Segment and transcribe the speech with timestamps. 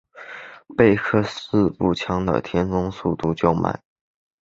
[0.75, 3.83] 贝克式步枪的填装速度较慢。